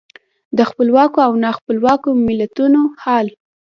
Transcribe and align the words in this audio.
د 0.57 0.59
خپلواکو 0.69 1.19
او 1.27 1.33
نا 1.43 1.49
خپلواکو 1.57 2.09
ملتونو 2.27 2.81
حال. 3.03 3.27